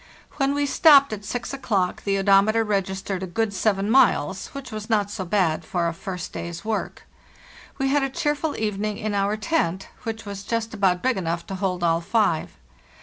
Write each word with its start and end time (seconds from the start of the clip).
When 0.37 0.55
we 0.55 0.65
stopped 0.65 1.13
at 1.13 1.23
6 1.23 1.53
o'clock 1.53 2.05
the 2.05 2.17
odometer 2.17 2.63
reg 2.63 2.85
istered 2.85 3.21
a 3.21 3.27
good 3.27 3.53
7 3.53 3.87
miles, 3.87 4.47
which 4.47 4.71
was 4.71 4.89
not 4.89 5.11
so 5.11 5.23
bad 5.25 5.63
for 5.63 5.87
a 5.87 5.93
first 5.93 6.33
day's 6.33 6.65
work. 6.65 7.03
We 7.77 7.89
had 7.89 8.01
a 8.01 8.09
cheerful 8.09 8.57
evening 8.57 8.97
in 8.97 9.13
our 9.13 9.37
tent, 9.37 9.89
which 10.01 10.25
was 10.25 10.41
just 10.43 10.73
about 10.73 11.03
big 11.03 11.17
enough 11.17 11.45
to 11.45 11.53
hold 11.55 11.83
all 11.83 12.01
five. 12.01 12.57